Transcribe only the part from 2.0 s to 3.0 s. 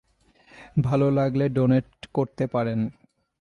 করতে পারেন।